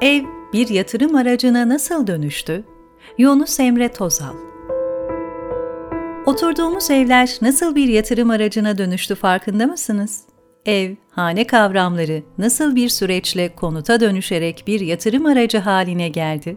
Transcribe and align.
Ev 0.00 0.24
bir 0.52 0.68
yatırım 0.68 1.14
aracına 1.14 1.68
nasıl 1.68 2.06
dönüştü? 2.06 2.64
Yunus 3.18 3.60
Emre 3.60 3.88
Tozal 3.88 4.34
Oturduğumuz 6.26 6.90
evler 6.90 7.38
nasıl 7.42 7.74
bir 7.74 7.88
yatırım 7.88 8.30
aracına 8.30 8.78
dönüştü 8.78 9.14
farkında 9.14 9.66
mısınız? 9.66 10.24
Ev, 10.66 10.94
hane 11.10 11.46
kavramları 11.46 12.22
nasıl 12.38 12.76
bir 12.76 12.88
süreçle 12.88 13.54
konuta 13.54 14.00
dönüşerek 14.00 14.64
bir 14.66 14.80
yatırım 14.80 15.26
aracı 15.26 15.58
haline 15.58 16.08
geldi? 16.08 16.56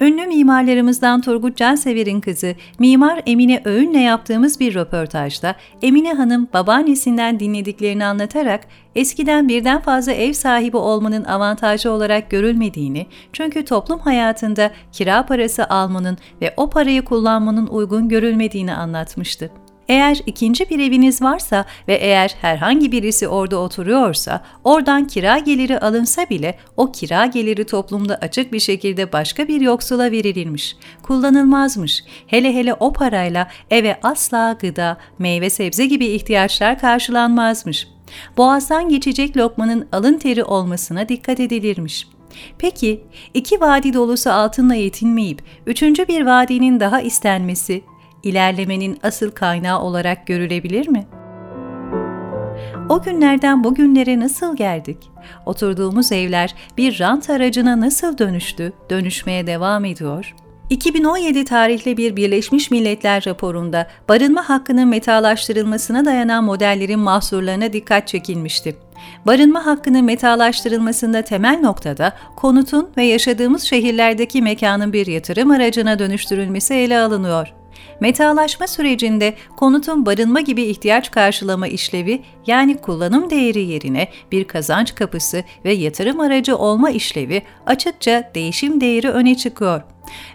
Ünlü 0.00 0.26
mimarlarımızdan 0.26 1.20
Turgut 1.20 1.56
Cansever'in 1.56 2.20
kızı 2.20 2.54
Mimar 2.78 3.22
Emine 3.26 3.62
Öğün'le 3.64 4.00
yaptığımız 4.00 4.60
bir 4.60 4.74
röportajda 4.74 5.54
Emine 5.82 6.12
Hanım 6.12 6.48
babaannesinden 6.52 7.40
dinlediklerini 7.40 8.04
anlatarak 8.04 8.60
eskiden 8.94 9.48
birden 9.48 9.80
fazla 9.80 10.12
ev 10.12 10.32
sahibi 10.32 10.76
olmanın 10.76 11.24
avantajı 11.24 11.90
olarak 11.90 12.30
görülmediğini, 12.30 13.06
çünkü 13.32 13.64
toplum 13.64 13.98
hayatında 13.98 14.70
kira 14.92 15.26
parası 15.26 15.68
almanın 15.68 16.18
ve 16.40 16.54
o 16.56 16.70
parayı 16.70 17.04
kullanmanın 17.04 17.66
uygun 17.66 18.08
görülmediğini 18.08 18.74
anlatmıştı. 18.74 19.50
Eğer 19.88 20.20
ikinci 20.26 20.70
bir 20.70 20.78
eviniz 20.78 21.22
varsa 21.22 21.64
ve 21.88 21.94
eğer 21.94 22.34
herhangi 22.40 22.92
birisi 22.92 23.28
orada 23.28 23.58
oturuyorsa, 23.58 24.44
oradan 24.64 25.06
kira 25.06 25.38
geliri 25.38 25.78
alınsa 25.78 26.30
bile 26.30 26.58
o 26.76 26.92
kira 26.92 27.26
geliri 27.26 27.64
toplumda 27.64 28.14
açık 28.14 28.52
bir 28.52 28.60
şekilde 28.60 29.12
başka 29.12 29.48
bir 29.48 29.60
yoksula 29.60 30.10
verilirmiş, 30.10 30.76
kullanılmazmış. 31.02 32.04
Hele 32.26 32.54
hele 32.54 32.74
o 32.74 32.92
parayla 32.92 33.48
eve 33.70 33.98
asla 34.02 34.56
gıda, 34.60 34.96
meyve 35.18 35.50
sebze 35.50 35.86
gibi 35.86 36.06
ihtiyaçlar 36.06 36.78
karşılanmazmış. 36.78 37.88
Boğazdan 38.36 38.88
geçecek 38.88 39.36
lokmanın 39.36 39.88
alın 39.92 40.18
teri 40.18 40.44
olmasına 40.44 41.08
dikkat 41.08 41.40
edilirmiş. 41.40 42.08
Peki, 42.58 43.04
iki 43.34 43.60
vadi 43.60 43.94
dolusu 43.94 44.30
altınla 44.30 44.74
yetinmeyip, 44.74 45.42
üçüncü 45.66 46.08
bir 46.08 46.26
vadinin 46.26 46.80
daha 46.80 47.00
istenmesi, 47.00 47.82
ilerlemenin 48.24 48.98
asıl 49.02 49.30
kaynağı 49.30 49.80
olarak 49.80 50.26
görülebilir 50.26 50.88
mi? 50.88 51.06
O 52.88 53.02
günlerden 53.02 53.64
bugünlere 53.64 54.20
nasıl 54.20 54.56
geldik? 54.56 54.98
Oturduğumuz 55.46 56.12
evler 56.12 56.54
bir 56.76 57.00
rant 57.00 57.30
aracına 57.30 57.80
nasıl 57.80 58.18
dönüştü, 58.18 58.72
dönüşmeye 58.90 59.46
devam 59.46 59.84
ediyor? 59.84 60.34
2017 60.70 61.44
tarihli 61.44 61.96
bir 61.96 62.16
Birleşmiş 62.16 62.70
Milletler 62.70 63.26
raporunda 63.26 63.86
barınma 64.08 64.48
hakkının 64.48 64.88
metalaştırılmasına 64.88 66.04
dayanan 66.04 66.44
modellerin 66.44 66.98
mahsurlarına 66.98 67.72
dikkat 67.72 68.08
çekilmişti. 68.08 68.76
Barınma 69.26 69.66
hakkının 69.66 70.04
metalaştırılmasında 70.04 71.22
temel 71.22 71.60
noktada 71.60 72.12
konutun 72.36 72.90
ve 72.96 73.04
yaşadığımız 73.04 73.62
şehirlerdeki 73.62 74.42
mekanın 74.42 74.92
bir 74.92 75.06
yatırım 75.06 75.50
aracına 75.50 75.98
dönüştürülmesi 75.98 76.74
ele 76.74 76.98
alınıyor. 76.98 77.54
Metalaşma 78.00 78.66
sürecinde 78.66 79.34
konutun 79.56 80.06
barınma 80.06 80.40
gibi 80.40 80.62
ihtiyaç 80.62 81.10
karşılama 81.10 81.66
işlevi 81.68 82.22
yani 82.46 82.76
kullanım 82.76 83.30
değeri 83.30 83.60
yerine 83.60 84.08
bir 84.32 84.44
kazanç 84.44 84.94
kapısı 84.94 85.44
ve 85.64 85.72
yatırım 85.72 86.20
aracı 86.20 86.56
olma 86.56 86.90
işlevi 86.90 87.42
açıkça 87.66 88.30
değişim 88.34 88.80
değeri 88.80 89.08
öne 89.08 89.36
çıkıyor. 89.36 89.82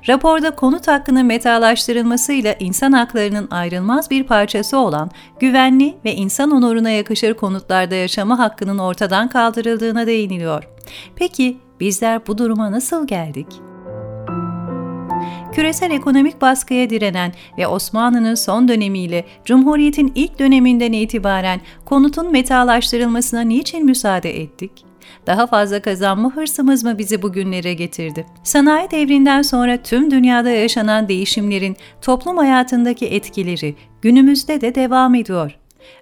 Raporda 0.08 0.56
konut 0.56 0.88
hakkının 0.88 1.26
metalaştırılmasıyla 1.26 2.56
insan 2.60 2.92
haklarının 2.92 3.48
ayrılmaz 3.52 4.12
bir 4.12 4.24
parçası 4.24 4.78
olan 4.78 5.12
güvenli 5.40 5.96
ve 6.06 6.16
insan 6.16 6.52
onuruna 6.52 6.90
yakışır 6.90 7.34
konutlarda 7.34 7.96
yaşama 7.96 8.40
hakkının 8.40 8.78
ortadan 8.78 9.30
kaldırıldığına 9.30 10.08
değiniliyor. 10.08 10.64
Peki 11.16 11.58
bizler 11.80 12.28
bu 12.28 12.38
duruma 12.38 12.72
nasıl 12.72 13.08
geldik? 13.08 13.69
Küresel 15.54 15.92
ekonomik 15.92 16.42
baskıya 16.42 16.90
direnen 16.90 17.34
ve 17.58 17.68
Osmanlı'nın 17.68 18.36
son 18.36 18.68
dönemiyle 18.68 19.26
Cumhuriyet'in 19.46 20.12
ilk 20.16 20.40
döneminden 20.40 20.94
itibaren 20.94 21.62
konutun 21.86 22.32
metalaştırılmasına 22.32 23.42
niçin 23.42 23.86
müsaade 23.86 24.42
ettik? 24.42 24.72
Daha 25.28 25.48
fazla 25.48 25.82
kazanma 25.82 26.36
hırsımız 26.36 26.84
mı 26.84 26.98
bizi 26.98 27.22
bugünlere 27.22 27.74
getirdi? 27.74 28.26
Sanayi 28.44 28.92
devrinden 28.92 29.42
sonra 29.42 29.78
tüm 29.78 30.12
dünyada 30.12 30.50
yaşanan 30.50 31.08
değişimlerin 31.08 31.78
toplum 32.02 32.38
hayatındaki 32.38 33.06
etkileri 33.06 33.76
günümüzde 34.02 34.62
de 34.62 34.76
devam 34.76 35.16
ediyor. 35.16 35.59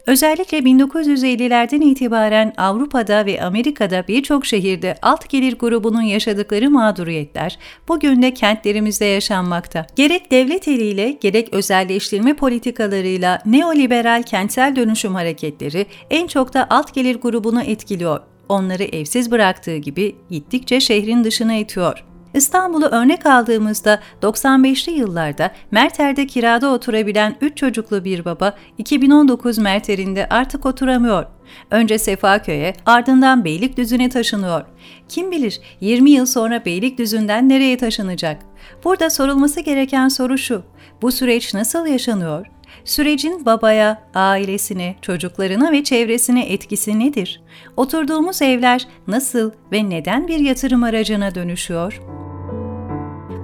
Özellikle 0.08 0.60
1950'lerden 0.60 1.82
itibaren 1.82 2.54
Avrupa'da 2.58 3.26
ve 3.26 3.44
Amerika'da 3.44 4.08
birçok 4.08 4.46
şehirde 4.46 4.96
alt 5.02 5.30
gelir 5.30 5.58
grubunun 5.58 6.02
yaşadıkları 6.02 6.70
mağduriyetler 6.70 7.60
bugün 7.88 8.22
de 8.22 8.34
kentlerimizde 8.34 9.06
yaşanmakta. 9.06 9.88
Gerek 9.96 10.32
devlet 10.32 10.68
eliyle 10.68 11.12
gerek 11.12 11.54
özelleştirme 11.54 12.34
politikalarıyla 12.34 13.42
neoliberal 13.46 14.24
kentsel 14.24 14.76
dönüşüm 14.76 15.16
hareketleri 15.16 15.86
en 16.10 16.28
çok 16.28 16.54
da 16.54 16.68
alt 16.70 16.94
gelir 16.94 17.16
grubunu 17.16 17.62
etkiliyor. 17.62 18.20
Onları 18.50 18.84
evsiz 18.84 19.32
bıraktığı 19.32 19.78
gibi 19.78 20.16
gittikçe 20.30 20.80
şehrin 20.80 21.24
dışına 21.24 21.54
itiyor. 21.56 22.04
İstanbul'u 22.38 22.86
örnek 22.86 23.26
aldığımızda 23.26 24.00
95'li 24.22 24.92
yıllarda 24.92 25.52
Merter'de 25.72 26.28
kirada 26.28 26.70
oturabilen 26.70 27.36
3 27.42 27.58
çocuklu 27.58 28.06
bir 28.06 28.26
baba 28.26 28.58
2019 28.78 29.58
Merter'inde 29.58 30.30
artık 30.30 30.66
oturamıyor. 30.66 31.26
Önce 31.72 31.98
Sefaköy'e 31.98 32.74
ardından 32.86 33.46
Beylikdüzü'ne 33.46 34.10
taşınıyor. 34.10 34.66
Kim 35.10 35.32
bilir 35.32 35.62
20 35.82 36.12
yıl 36.12 36.26
sonra 36.26 36.66
Beylikdüzü'nden 36.66 37.50
nereye 37.50 37.78
taşınacak? 37.78 38.42
Burada 38.84 39.10
sorulması 39.10 39.60
gereken 39.60 40.08
soru 40.08 40.38
şu. 40.38 40.64
Bu 41.02 41.12
süreç 41.12 41.54
nasıl 41.54 41.86
yaşanıyor? 41.88 42.48
Sürecin 42.86 43.46
babaya, 43.46 44.04
ailesine, 44.14 44.96
çocuklarına 45.02 45.72
ve 45.72 45.84
çevresine 45.84 46.46
etkisi 46.46 47.00
nedir? 47.00 47.42
Oturduğumuz 47.78 48.42
evler 48.42 48.88
nasıl 49.08 49.52
ve 49.72 49.90
neden 49.90 50.28
bir 50.28 50.40
yatırım 50.40 50.84
aracına 50.84 51.36
dönüşüyor? 51.36 52.02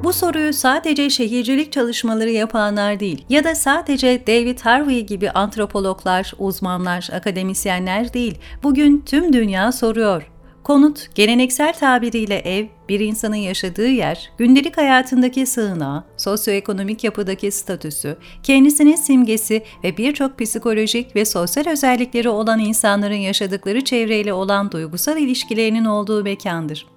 Bu 0.03 0.13
soruyu 0.13 0.53
sadece 0.53 1.09
şehircilik 1.09 1.71
çalışmaları 1.71 2.29
yapanlar 2.29 2.99
değil 2.99 3.25
ya 3.29 3.43
da 3.43 3.55
sadece 3.55 4.27
David 4.27 4.59
Harvey 4.59 5.05
gibi 5.05 5.31
antropologlar, 5.31 6.33
uzmanlar, 6.39 7.09
akademisyenler 7.13 8.13
değil, 8.13 8.37
bugün 8.63 9.03
tüm 9.05 9.33
dünya 9.33 9.71
soruyor. 9.71 10.29
Konut, 10.63 11.15
geleneksel 11.15 11.73
tabiriyle 11.73 12.35
ev, 12.35 12.65
bir 12.89 12.99
insanın 12.99 13.35
yaşadığı 13.35 13.87
yer, 13.87 14.31
gündelik 14.37 14.77
hayatındaki 14.77 15.45
sığınağı, 15.45 16.03
sosyoekonomik 16.17 17.03
yapıdaki 17.03 17.51
statüsü, 17.51 18.17
kendisinin 18.43 18.95
simgesi 18.95 19.63
ve 19.83 19.97
birçok 19.97 20.39
psikolojik 20.39 21.15
ve 21.15 21.25
sosyal 21.25 21.65
özellikleri 21.67 22.29
olan 22.29 22.59
insanların 22.59 23.15
yaşadıkları 23.15 23.83
çevreyle 23.83 24.33
olan 24.33 24.71
duygusal 24.71 25.17
ilişkilerinin 25.17 25.85
olduğu 25.85 26.23
mekandır. 26.23 26.92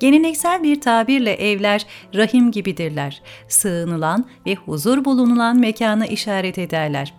Geleneksel 0.00 0.62
bir 0.62 0.80
tabirle 0.80 1.32
evler 1.32 1.86
rahim 2.14 2.50
gibidirler. 2.50 3.22
Sığınılan 3.48 4.26
ve 4.46 4.54
huzur 4.54 5.04
bulunulan 5.04 5.58
mekana 5.58 6.06
işaret 6.06 6.58
ederler. 6.58 7.14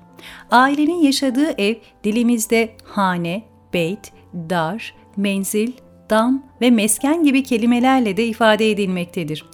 Ailenin 0.52 1.02
yaşadığı 1.02 1.62
ev 1.62 1.76
dilimizde 2.04 2.76
hane, 2.84 3.44
beyt, 3.74 4.12
dar, 4.34 4.96
menzil, 5.18 5.72
dam 6.10 6.44
ve 6.62 6.72
mesken 6.72 7.24
gibi 7.24 7.44
kelimelerle 7.44 8.18
de 8.18 8.26
ifade 8.26 8.72
edilmektedir. 8.72 9.46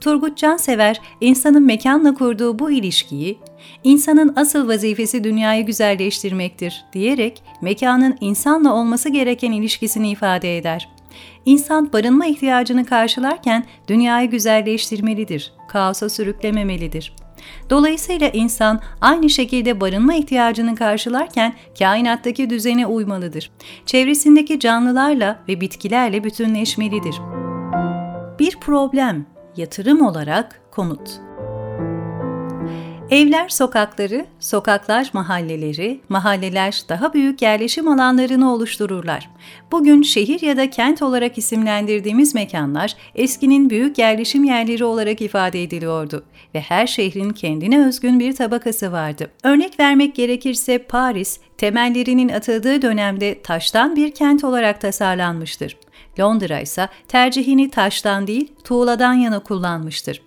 Turgut 0.00 0.38
Cansever, 0.38 1.00
insanın 1.20 1.62
mekanla 1.62 2.14
kurduğu 2.14 2.58
bu 2.58 2.70
ilişkiyi, 2.70 3.38
insanın 3.84 4.32
asıl 4.36 4.68
vazifesi 4.68 5.24
dünyayı 5.24 5.66
güzelleştirmektir 5.66 6.84
diyerek 6.92 7.42
mekanın 7.62 8.18
insanla 8.20 8.74
olması 8.74 9.08
gereken 9.08 9.52
ilişkisini 9.52 10.10
ifade 10.10 10.58
eder. 10.58 10.93
İnsan 11.44 11.92
barınma 11.92 12.26
ihtiyacını 12.26 12.84
karşılarken 12.84 13.64
dünyayı 13.88 14.30
güzelleştirmelidir, 14.30 15.52
kaosa 15.68 16.08
sürüklememelidir. 16.08 17.12
Dolayısıyla 17.70 18.28
insan 18.28 18.80
aynı 19.00 19.30
şekilde 19.30 19.80
barınma 19.80 20.14
ihtiyacını 20.14 20.74
karşılarken 20.74 21.54
kainattaki 21.78 22.50
düzene 22.50 22.86
uymalıdır. 22.86 23.50
Çevresindeki 23.86 24.60
canlılarla 24.60 25.38
ve 25.48 25.60
bitkilerle 25.60 26.24
bütünleşmelidir. 26.24 27.20
Bir 28.38 28.56
problem, 28.60 29.26
yatırım 29.56 30.06
olarak 30.06 30.60
konut. 30.70 31.20
Evler 33.10 33.48
sokakları, 33.48 34.26
sokaklar 34.40 35.10
mahalleleri, 35.12 36.00
mahalleler 36.08 36.82
daha 36.88 37.14
büyük 37.14 37.42
yerleşim 37.42 37.88
alanlarını 37.88 38.52
oluştururlar. 38.52 39.30
Bugün 39.72 40.02
şehir 40.02 40.42
ya 40.42 40.56
da 40.56 40.70
kent 40.70 41.02
olarak 41.02 41.38
isimlendirdiğimiz 41.38 42.34
mekanlar 42.34 42.96
eskinin 43.14 43.70
büyük 43.70 43.98
yerleşim 43.98 44.44
yerleri 44.44 44.84
olarak 44.84 45.20
ifade 45.20 45.62
ediliyordu 45.62 46.24
ve 46.54 46.60
her 46.60 46.86
şehrin 46.86 47.30
kendine 47.30 47.86
özgün 47.86 48.20
bir 48.20 48.36
tabakası 48.36 48.92
vardı. 48.92 49.30
Örnek 49.42 49.80
vermek 49.80 50.14
gerekirse 50.14 50.78
Paris, 50.78 51.40
temellerinin 51.58 52.28
atıldığı 52.28 52.82
dönemde 52.82 53.42
taştan 53.42 53.96
bir 53.96 54.14
kent 54.14 54.44
olarak 54.44 54.80
tasarlanmıştır. 54.80 55.76
Londra 56.20 56.60
ise 56.60 56.88
tercihini 57.08 57.70
taştan 57.70 58.26
değil 58.26 58.52
tuğladan 58.64 59.14
yana 59.14 59.38
kullanmıştır. 59.38 60.22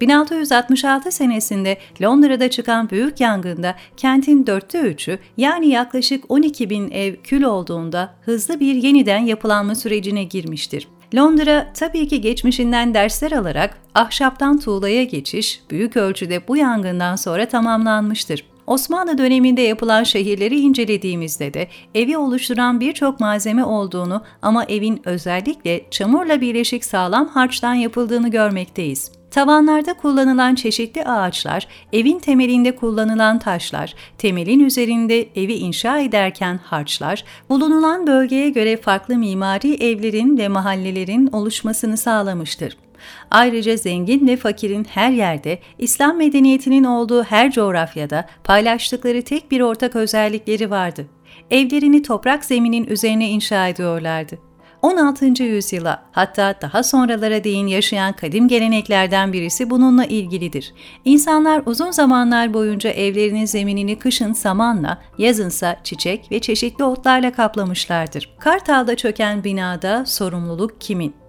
1666 0.00 1.12
senesinde 1.12 1.78
Londra'da 2.02 2.50
çıkan 2.50 2.90
büyük 2.90 3.20
yangında 3.20 3.74
kentin 3.96 4.46
dörtte 4.46 4.80
üçü 4.80 5.18
yani 5.36 5.68
yaklaşık 5.68 6.24
12 6.28 6.70
bin 6.70 6.90
ev 6.90 7.16
kül 7.16 7.42
olduğunda 7.42 8.14
hızlı 8.22 8.60
bir 8.60 8.74
yeniden 8.74 9.18
yapılanma 9.18 9.74
sürecine 9.74 10.24
girmiştir. 10.24 10.88
Londra 11.14 11.72
tabii 11.74 12.08
ki 12.08 12.20
geçmişinden 12.20 12.94
dersler 12.94 13.32
alarak 13.32 13.78
ahşaptan 13.94 14.58
tuğlaya 14.58 15.04
geçiş 15.04 15.60
büyük 15.70 15.96
ölçüde 15.96 16.48
bu 16.48 16.56
yangından 16.56 17.16
sonra 17.16 17.48
tamamlanmıştır. 17.48 18.44
Osmanlı 18.66 19.18
döneminde 19.18 19.60
yapılan 19.60 20.04
şehirleri 20.04 20.60
incelediğimizde 20.60 21.54
de 21.54 21.68
evi 21.94 22.18
oluşturan 22.18 22.80
birçok 22.80 23.20
malzeme 23.20 23.64
olduğunu 23.64 24.22
ama 24.42 24.64
evin 24.64 25.00
özellikle 25.04 25.90
çamurla 25.90 26.40
birleşik 26.40 26.84
sağlam 26.84 27.28
harçtan 27.28 27.74
yapıldığını 27.74 28.30
görmekteyiz. 28.30 29.19
Tavanlarda 29.30 29.94
kullanılan 29.94 30.54
çeşitli 30.54 31.04
ağaçlar, 31.04 31.66
evin 31.92 32.18
temelinde 32.18 32.76
kullanılan 32.76 33.38
taşlar, 33.38 33.94
temelin 34.18 34.60
üzerinde 34.60 35.28
evi 35.36 35.52
inşa 35.54 35.98
ederken 35.98 36.60
harçlar, 36.64 37.24
bulunulan 37.48 38.06
bölgeye 38.06 38.50
göre 38.50 38.76
farklı 38.76 39.16
mimari 39.16 39.74
evlerin 39.74 40.38
ve 40.38 40.48
mahallelerin 40.48 41.26
oluşmasını 41.26 41.96
sağlamıştır. 41.96 42.76
Ayrıca 43.30 43.76
zengin 43.76 44.26
ve 44.26 44.36
fakirin 44.36 44.84
her 44.84 45.10
yerde, 45.10 45.58
İslam 45.78 46.16
medeniyetinin 46.16 46.84
olduğu 46.84 47.22
her 47.22 47.50
coğrafyada 47.50 48.26
paylaştıkları 48.44 49.22
tek 49.22 49.50
bir 49.50 49.60
ortak 49.60 49.96
özellikleri 49.96 50.70
vardı. 50.70 51.06
Evlerini 51.50 52.02
toprak 52.02 52.44
zeminin 52.44 52.86
üzerine 52.86 53.28
inşa 53.28 53.68
ediyorlardı. 53.68 54.49
16. 54.82 55.42
yüzyıla 55.42 56.02
hatta 56.12 56.54
daha 56.62 56.82
sonralara 56.82 57.44
değin 57.44 57.66
yaşayan 57.66 58.12
kadim 58.12 58.48
geleneklerden 58.48 59.32
birisi 59.32 59.70
bununla 59.70 60.04
ilgilidir. 60.04 60.74
İnsanlar 61.04 61.62
uzun 61.66 61.90
zamanlar 61.90 62.54
boyunca 62.54 62.90
evlerinin 62.90 63.44
zeminini 63.44 63.98
kışın 63.98 64.32
samanla, 64.32 64.98
yazınsa 65.18 65.76
çiçek 65.84 66.32
ve 66.32 66.40
çeşitli 66.40 66.84
otlarla 66.84 67.32
kaplamışlardır. 67.32 68.30
Kartal'da 68.38 68.96
çöken 68.96 69.44
binada 69.44 70.06
sorumluluk 70.06 70.80
kimin? 70.80 71.19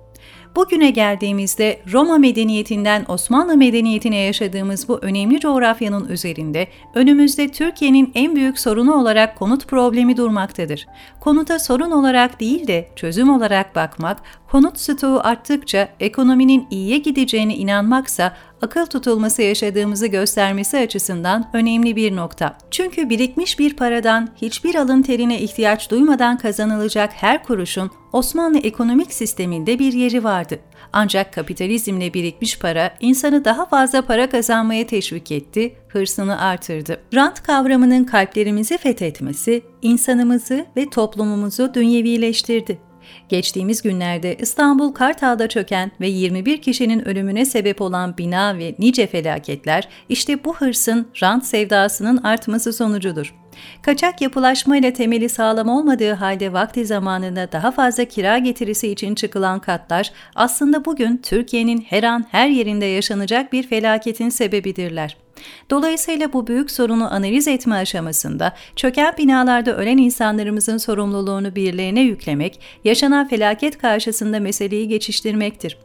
Bugüne 0.55 0.89
geldiğimizde 0.89 1.79
Roma 1.91 2.17
medeniyetinden 2.17 3.05
Osmanlı 3.07 3.57
medeniyetine 3.57 4.17
yaşadığımız 4.17 4.87
bu 4.87 4.99
önemli 5.01 5.39
coğrafyanın 5.39 6.09
üzerinde 6.09 6.67
önümüzde 6.95 7.47
Türkiye'nin 7.47 8.11
en 8.15 8.35
büyük 8.35 8.59
sorunu 8.59 8.93
olarak 8.95 9.35
konut 9.35 9.67
problemi 9.67 10.17
durmaktadır. 10.17 10.87
Konuta 11.19 11.59
sorun 11.59 11.91
olarak 11.91 12.39
değil 12.39 12.67
de 12.67 12.89
çözüm 12.95 13.29
olarak 13.29 13.75
bakmak, 13.75 14.17
konut 14.51 14.79
stoğu 14.79 15.19
arttıkça 15.23 15.89
ekonominin 15.99 16.67
iyiye 16.71 16.97
gideceğine 16.97 17.55
inanmaksa 17.55 18.33
akıl 18.61 18.85
tutulması 18.85 19.41
yaşadığımızı 19.41 20.07
göstermesi 20.07 20.77
açısından 20.77 21.49
önemli 21.53 21.95
bir 21.95 22.15
nokta. 22.15 22.57
Çünkü 22.71 23.09
birikmiş 23.09 23.59
bir 23.59 23.75
paradan 23.75 24.29
hiçbir 24.41 24.75
alın 24.75 25.01
terine 25.01 25.41
ihtiyaç 25.41 25.91
duymadan 25.91 26.37
kazanılacak 26.37 27.13
her 27.13 27.43
kuruşun 27.43 27.91
Osmanlı 28.13 28.59
ekonomik 28.59 29.13
sisteminde 29.13 29.79
bir 29.79 29.93
yeri 29.93 30.23
vardı. 30.23 30.59
Ancak 30.93 31.33
kapitalizmle 31.33 32.13
birikmiş 32.13 32.59
para 32.59 32.93
insanı 32.99 33.45
daha 33.45 33.65
fazla 33.65 34.01
para 34.01 34.29
kazanmaya 34.29 34.87
teşvik 34.87 35.31
etti, 35.31 35.75
hırsını 35.87 36.41
artırdı. 36.41 37.01
Rant 37.13 37.43
kavramının 37.43 38.03
kalplerimizi 38.03 38.77
fethetmesi, 38.77 39.61
insanımızı 39.81 40.65
ve 40.77 40.89
toplumumuzu 40.89 41.73
dünyevileştirdi. 41.73 42.90
Geçtiğimiz 43.29 43.81
günlerde 43.81 44.35
İstanbul 44.35 44.91
Kartal'da 44.91 45.47
çöken 45.47 45.91
ve 46.01 46.07
21 46.07 46.61
kişinin 46.61 47.07
ölümüne 47.07 47.45
sebep 47.45 47.81
olan 47.81 48.17
bina 48.17 48.57
ve 48.57 48.75
nice 48.79 49.07
felaketler 49.07 49.87
işte 50.09 50.43
bu 50.43 50.55
hırsın, 50.55 51.07
rant 51.21 51.45
sevdasının 51.45 52.17
artması 52.17 52.73
sonucudur. 52.73 53.35
Kaçak 53.81 54.21
yapılaşmayla 54.21 54.93
temeli 54.93 55.29
sağlam 55.29 55.69
olmadığı 55.69 56.13
halde 56.13 56.53
vakti 56.53 56.85
zamanında 56.85 57.51
daha 57.51 57.71
fazla 57.71 58.05
kira 58.05 58.37
getirisi 58.37 58.91
için 58.91 59.15
çıkılan 59.15 59.59
katlar 59.59 60.11
aslında 60.35 60.85
bugün 60.85 61.17
Türkiye'nin 61.17 61.81
her 61.81 62.03
an 62.03 62.25
her 62.31 62.47
yerinde 62.47 62.85
yaşanacak 62.85 63.53
bir 63.53 63.67
felaketin 63.67 64.29
sebebidirler. 64.29 65.20
Dolayısıyla 65.69 66.33
bu 66.33 66.47
büyük 66.47 66.71
sorunu 66.71 67.13
analiz 67.13 67.47
etme 67.47 67.75
aşamasında 67.75 68.53
çöken 68.75 69.13
binalarda 69.17 69.77
ölen 69.77 69.97
insanlarımızın 69.97 70.77
sorumluluğunu 70.77 71.55
birilerine 71.55 72.01
yüklemek, 72.01 72.59
yaşanan 72.83 73.27
felaket 73.27 73.77
karşısında 73.77 74.39
meseleyi 74.39 74.87
geçiştirmektir. 74.87 75.77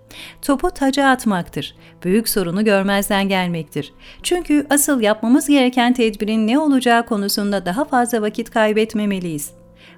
Topu 0.43 0.71
taca 0.71 1.09
atmaktır. 1.09 1.75
Büyük 2.05 2.29
sorunu 2.29 2.65
görmezden 2.65 3.29
gelmektir. 3.29 3.93
Çünkü 4.23 4.67
asıl 4.71 5.01
yapmamız 5.01 5.49
gereken 5.49 5.93
tedbirin 5.93 6.47
ne 6.47 6.59
olacağı 6.59 7.07
konusunda 7.07 7.67
daha 7.67 7.85
fazla 7.85 8.23
vakit 8.23 8.51
kaybetmemeliyiz. 8.51 9.51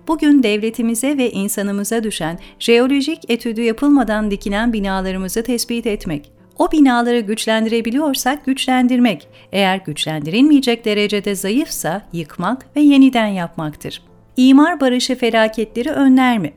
Bugün 0.08 0.42
devletimize 0.42 1.18
ve 1.18 1.30
insanımıza 1.30 2.04
düşen 2.04 2.38
jeolojik 2.58 3.30
etüdü 3.30 3.60
yapılmadan 3.60 4.30
dikilen 4.30 4.72
binalarımızı 4.72 5.42
tespit 5.42 5.86
etmek, 5.86 6.32
o 6.58 6.72
binaları 6.72 7.20
güçlendirebiliyorsak 7.20 8.46
güçlendirmek, 8.46 9.28
eğer 9.52 9.76
güçlendirilmeyecek 9.76 10.84
derecede 10.84 11.34
zayıfsa 11.34 12.02
yıkmak 12.12 12.76
ve 12.76 12.80
yeniden 12.80 13.26
yapmaktır. 13.26 14.02
İmar 14.36 14.80
barışı 14.80 15.14
felaketleri 15.14 15.90
önler 15.90 16.38
mi? 16.38 16.52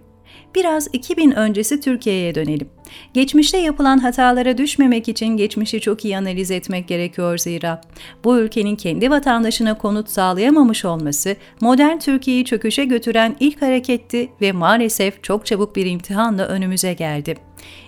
Biraz 0.55 0.87
2000 0.93 1.31
öncesi 1.31 1.81
Türkiye'ye 1.81 2.35
dönelim. 2.35 2.69
Geçmişte 3.13 3.57
yapılan 3.57 3.97
hatalara 3.97 4.57
düşmemek 4.57 5.09
için 5.09 5.27
geçmişi 5.27 5.79
çok 5.81 6.05
iyi 6.05 6.17
analiz 6.17 6.51
etmek 6.51 6.87
gerekiyor 6.87 7.37
zira. 7.37 7.81
Bu 8.23 8.37
ülkenin 8.39 8.75
kendi 8.75 9.09
vatandaşına 9.09 9.77
konut 9.77 10.09
sağlayamamış 10.09 10.85
olması 10.85 11.35
modern 11.61 11.99
Türkiye'yi 11.99 12.45
çöküşe 12.45 12.85
götüren 12.85 13.35
ilk 13.39 13.61
hareketti 13.61 14.29
ve 14.41 14.51
maalesef 14.51 15.23
çok 15.23 15.45
çabuk 15.45 15.75
bir 15.75 15.85
imtihanla 15.85 16.47
önümüze 16.47 16.93
geldi. 16.93 17.35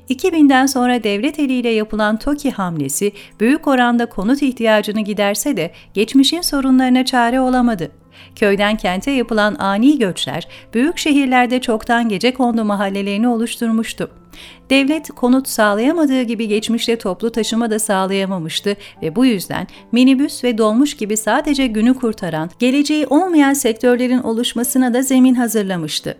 2000'den 0.09 0.65
sonra 0.65 1.03
devlet 1.03 1.39
eliyle 1.39 1.69
yapılan 1.69 2.19
TOKİ 2.19 2.51
hamlesi 2.51 3.11
büyük 3.39 3.67
oranda 3.67 4.05
konut 4.05 4.41
ihtiyacını 4.41 5.01
giderse 5.01 5.57
de 5.57 5.71
geçmişin 5.93 6.41
sorunlarına 6.41 7.05
çare 7.05 7.39
olamadı. 7.39 7.91
Köyden 8.35 8.77
kente 8.77 9.11
yapılan 9.11 9.55
ani 9.59 9.99
göçler 9.99 10.47
büyük 10.73 10.97
şehirlerde 10.97 11.61
çoktan 11.61 12.09
gece 12.09 12.33
kondu 12.33 12.65
mahallelerini 12.65 13.27
oluşturmuştu. 13.27 14.09
Devlet 14.69 15.07
konut 15.09 15.47
sağlayamadığı 15.47 16.21
gibi 16.21 16.47
geçmişte 16.47 16.97
toplu 16.97 17.31
taşıma 17.31 17.71
da 17.71 17.79
sağlayamamıştı 17.79 18.75
ve 19.01 19.15
bu 19.15 19.25
yüzden 19.25 19.67
minibüs 19.91 20.43
ve 20.43 20.57
dolmuş 20.57 20.97
gibi 20.97 21.17
sadece 21.17 21.67
günü 21.67 21.93
kurtaran, 21.93 22.49
geleceği 22.59 23.07
olmayan 23.07 23.53
sektörlerin 23.53 24.19
oluşmasına 24.19 24.93
da 24.93 25.01
zemin 25.01 25.35
hazırlamıştı. 25.35 26.17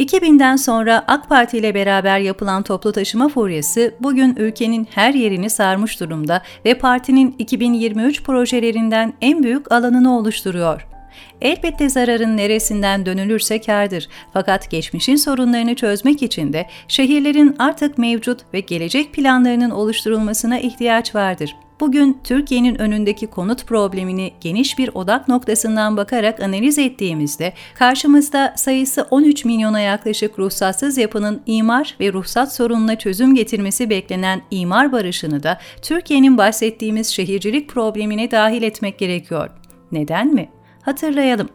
2000'den 0.00 0.56
sonra 0.56 1.04
AK 1.06 1.28
Parti 1.28 1.58
ile 1.58 1.74
beraber 1.74 2.18
yapılan 2.18 2.62
toplu 2.62 2.92
taşıma 2.92 3.28
furyası 3.28 3.94
bugün 4.00 4.36
ülkenin 4.36 4.88
her 4.90 5.14
yerini 5.14 5.50
sarmış 5.50 6.00
durumda 6.00 6.42
ve 6.64 6.78
partinin 6.78 7.34
2023 7.38 8.22
projelerinden 8.22 9.12
en 9.20 9.42
büyük 9.42 9.72
alanını 9.72 10.18
oluşturuyor. 10.18 10.93
Elbette 11.40 11.88
zararın 11.88 12.36
neresinden 12.36 13.06
dönülürse 13.06 13.60
kârdır. 13.60 14.08
Fakat 14.32 14.70
geçmişin 14.70 15.16
sorunlarını 15.16 15.74
çözmek 15.74 16.22
için 16.22 16.52
de 16.52 16.66
şehirlerin 16.88 17.56
artık 17.58 17.98
mevcut 17.98 18.40
ve 18.54 18.60
gelecek 18.60 19.12
planlarının 19.12 19.70
oluşturulmasına 19.70 20.58
ihtiyaç 20.58 21.14
vardır. 21.14 21.56
Bugün 21.80 22.18
Türkiye'nin 22.24 22.80
önündeki 22.80 23.26
konut 23.26 23.66
problemini 23.66 24.32
geniş 24.40 24.78
bir 24.78 24.90
odak 24.94 25.28
noktasından 25.28 25.96
bakarak 25.96 26.40
analiz 26.40 26.78
ettiğimizde 26.78 27.52
karşımızda 27.74 28.54
sayısı 28.56 29.06
13 29.10 29.44
milyona 29.44 29.80
yaklaşık 29.80 30.38
ruhsatsız 30.38 30.98
yapının 30.98 31.42
imar 31.46 31.96
ve 32.00 32.12
ruhsat 32.12 32.54
sorununa 32.54 32.98
çözüm 32.98 33.34
getirmesi 33.34 33.90
beklenen 33.90 34.42
imar 34.50 34.92
barışını 34.92 35.42
da 35.42 35.58
Türkiye'nin 35.82 36.38
bahsettiğimiz 36.38 37.08
şehircilik 37.08 37.68
problemine 37.68 38.30
dahil 38.30 38.62
etmek 38.62 38.98
gerekiyor. 38.98 39.50
Neden 39.92 40.34
mi? 40.34 40.48
Hatırlayalım. 40.84 41.48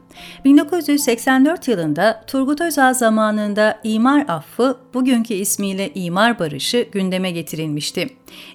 1984 0.45 1.67
yılında 1.67 2.23
Turgut 2.27 2.61
Özal 2.61 2.93
zamanında 2.93 3.79
imar 3.83 4.25
affı, 4.27 4.77
bugünkü 4.93 5.33
ismiyle 5.33 5.91
imar 5.95 6.39
barışı 6.39 6.87
gündeme 6.91 7.31
getirilmişti. 7.31 8.09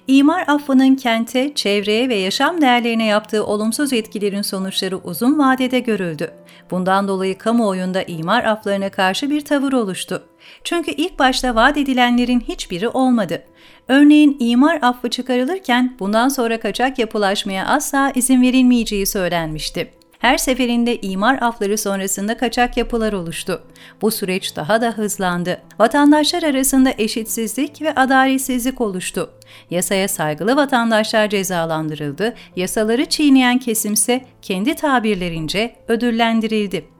İmar 0.07 0.43
affının 0.47 0.95
kente, 0.95 1.53
çevreye 1.55 2.09
ve 2.09 2.15
yaşam 2.15 2.61
değerlerine 2.61 3.05
yaptığı 3.05 3.45
olumsuz 3.45 3.93
etkilerin 3.93 4.41
sonuçları 4.41 4.97
uzun 4.97 5.39
vadede 5.39 5.79
görüldü. 5.79 6.31
Bundan 6.71 7.07
dolayı 7.07 7.37
kamuoyunda 7.37 8.03
imar 8.03 8.43
aflarına 8.43 8.89
karşı 8.89 9.29
bir 9.29 9.41
tavır 9.41 9.73
oluştu. 9.73 10.23
Çünkü 10.63 10.91
ilk 10.91 11.19
başta 11.19 11.55
vaat 11.55 11.77
edilenlerin 11.77 12.39
hiçbiri 12.39 12.87
olmadı. 12.87 13.43
Örneğin 13.87 14.37
imar 14.39 14.79
affı 14.81 15.09
çıkarılırken 15.09 15.95
bundan 15.99 16.29
sonra 16.29 16.59
kaçak 16.59 16.99
yapılaşmaya 16.99 17.65
asla 17.65 18.11
izin 18.15 18.41
verilmeyeceği 18.41 19.05
söylenmişti. 19.05 19.91
Her 20.25 20.37
seferinde 20.37 21.01
imar 21.01 21.37
afları 21.41 21.77
sonrasında 21.77 22.37
kaçak 22.37 22.77
yapılar 22.77 23.13
oluştu. 23.13 23.61
Bu 24.01 24.11
süreç 24.11 24.55
daha 24.55 24.81
da 24.81 24.91
hızlandı. 24.91 25.61
Vatandaşlar 25.79 26.43
arasında 26.43 26.93
eşitsizlik 26.97 27.81
ve 27.81 27.95
adaletsizlik 27.95 28.81
oluştu. 28.81 29.29
Yasaya 29.69 30.07
saygılı 30.07 30.55
vatandaşlar 30.55 31.29
cezalandırıldı, 31.29 32.33
yasaları 32.55 33.05
çiğneyen 33.05 33.57
kesimse 33.57 34.25
kendi 34.41 34.75
tabirlerince 34.75 35.75
ödüllendirildi. 35.87 36.94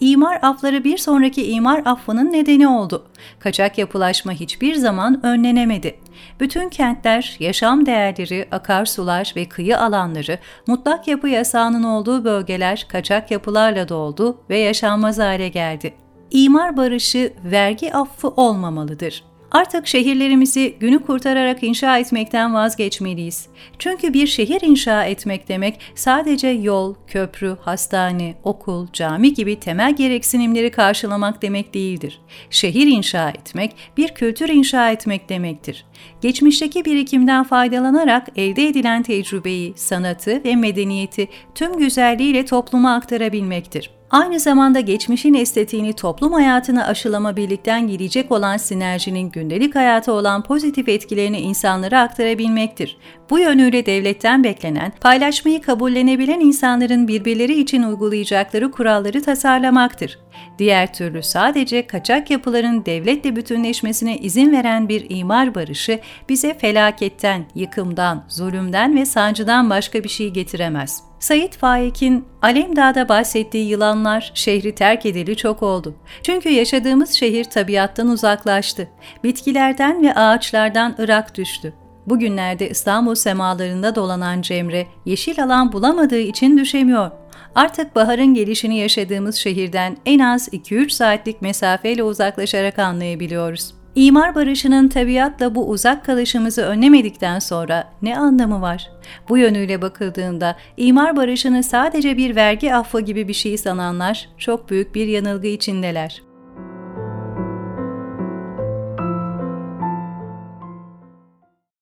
İmar 0.00 0.38
afları 0.42 0.84
bir 0.84 0.98
sonraki 0.98 1.50
imar 1.50 1.82
affının 1.84 2.32
nedeni 2.32 2.68
oldu. 2.68 3.06
Kaçak 3.38 3.78
yapılaşma 3.78 4.32
hiçbir 4.32 4.74
zaman 4.74 5.26
önlenemedi. 5.26 5.98
Bütün 6.40 6.68
kentler, 6.68 7.36
yaşam 7.40 7.86
değerleri, 7.86 8.48
akarsular 8.50 9.32
ve 9.36 9.48
kıyı 9.48 9.78
alanları, 9.78 10.38
mutlak 10.66 11.08
yapı 11.08 11.28
yasağının 11.28 11.82
olduğu 11.82 12.24
bölgeler 12.24 12.86
kaçak 12.88 13.30
yapılarla 13.30 13.88
doldu 13.88 14.40
ve 14.50 14.58
yaşanmaz 14.58 15.18
hale 15.18 15.48
geldi. 15.48 15.94
İmar 16.30 16.76
barışı 16.76 17.32
vergi 17.44 17.94
affı 17.94 18.28
olmamalıdır. 18.28 19.29
Artık 19.50 19.86
şehirlerimizi 19.86 20.76
günü 20.80 20.98
kurtararak 20.98 21.62
inşa 21.62 21.98
etmekten 21.98 22.54
vazgeçmeliyiz. 22.54 23.48
Çünkü 23.78 24.14
bir 24.14 24.26
şehir 24.26 24.60
inşa 24.60 25.04
etmek 25.04 25.48
demek 25.48 25.80
sadece 25.94 26.48
yol, 26.48 26.94
köprü, 27.06 27.56
hastane, 27.60 28.34
okul, 28.44 28.86
cami 28.92 29.34
gibi 29.34 29.60
temel 29.60 29.96
gereksinimleri 29.96 30.70
karşılamak 30.70 31.42
demek 31.42 31.74
değildir. 31.74 32.20
Şehir 32.50 32.86
inşa 32.86 33.30
etmek, 33.30 33.76
bir 33.96 34.08
kültür 34.08 34.48
inşa 34.48 34.90
etmek 34.90 35.28
demektir. 35.28 35.86
Geçmişteki 36.20 36.84
birikimden 36.84 37.44
faydalanarak 37.44 38.28
elde 38.36 38.66
edilen 38.66 39.02
tecrübeyi, 39.02 39.72
sanatı 39.76 40.44
ve 40.44 40.56
medeniyeti 40.56 41.28
tüm 41.54 41.78
güzelliğiyle 41.78 42.44
topluma 42.44 42.94
aktarabilmektir. 42.94 43.99
Aynı 44.10 44.40
zamanda 44.40 44.80
geçmişin 44.80 45.34
estetiğini 45.34 45.92
toplum 45.92 46.32
hayatına 46.32 46.86
aşılama 46.86 47.36
birlikten 47.36 47.88
gelecek 47.88 48.32
olan 48.32 48.56
sinerjinin 48.56 49.30
gündelik 49.30 49.74
hayata 49.74 50.12
olan 50.12 50.42
pozitif 50.42 50.88
etkilerini 50.88 51.40
insanlara 51.40 52.00
aktarabilmektir. 52.00 52.96
Bu 53.30 53.38
yönüyle 53.38 53.86
devletten 53.86 54.44
beklenen, 54.44 54.92
paylaşmayı 55.00 55.62
kabullenebilen 55.62 56.40
insanların 56.40 57.08
birbirleri 57.08 57.60
için 57.60 57.82
uygulayacakları 57.82 58.70
kuralları 58.70 59.22
tasarlamaktır. 59.22 60.18
Diğer 60.58 60.94
türlü 60.94 61.22
sadece 61.22 61.86
kaçak 61.86 62.30
yapıların 62.30 62.84
devletle 62.84 63.36
bütünleşmesine 63.36 64.18
izin 64.18 64.52
veren 64.52 64.88
bir 64.88 65.06
imar 65.08 65.54
barışı 65.54 66.00
bize 66.28 66.54
felaketten, 66.54 67.44
yıkımdan, 67.54 68.24
zulümden 68.28 68.96
ve 68.96 69.06
sancıdan 69.06 69.70
başka 69.70 70.04
bir 70.04 70.08
şey 70.08 70.30
getiremez. 70.30 71.09
Sayit 71.20 71.56
Faik'in 71.56 72.24
Alemdağ'da 72.42 73.08
bahsettiği 73.08 73.68
yılanlar 73.68 74.32
şehri 74.34 74.74
terk 74.74 75.06
edeli 75.06 75.36
çok 75.36 75.62
oldu. 75.62 75.94
Çünkü 76.22 76.48
yaşadığımız 76.48 77.10
şehir 77.10 77.44
tabiattan 77.44 78.08
uzaklaştı. 78.08 78.88
Bitkilerden 79.24 80.02
ve 80.02 80.14
ağaçlardan 80.14 80.96
ırak 80.98 81.36
düştü. 81.36 81.72
Bugünlerde 82.06 82.70
İstanbul 82.70 83.14
semalarında 83.14 83.94
dolanan 83.94 84.42
Cemre, 84.42 84.86
yeşil 85.04 85.44
alan 85.44 85.72
bulamadığı 85.72 86.20
için 86.20 86.58
düşemiyor. 86.58 87.10
Artık 87.54 87.96
baharın 87.96 88.34
gelişini 88.34 88.78
yaşadığımız 88.78 89.36
şehirden 89.36 89.96
en 90.06 90.18
az 90.18 90.48
2-3 90.48 90.90
saatlik 90.90 91.42
mesafeyle 91.42 92.02
uzaklaşarak 92.02 92.78
anlayabiliyoruz. 92.78 93.79
İmar 93.94 94.34
barışının 94.34 94.88
tabiatla 94.88 95.54
bu 95.54 95.68
uzak 95.68 96.04
kalışımızı 96.04 96.62
önlemedikten 96.62 97.38
sonra 97.38 97.92
ne 98.02 98.18
anlamı 98.18 98.60
var? 98.60 98.90
Bu 99.28 99.38
yönüyle 99.38 99.82
bakıldığında 99.82 100.56
imar 100.76 101.16
barışını 101.16 101.62
sadece 101.62 102.16
bir 102.16 102.36
vergi 102.36 102.74
affı 102.74 103.00
gibi 103.00 103.28
bir 103.28 103.32
şey 103.32 103.58
sananlar 103.58 104.28
çok 104.38 104.70
büyük 104.70 104.94
bir 104.94 105.06
yanılgı 105.06 105.46
içindeler. 105.46 106.29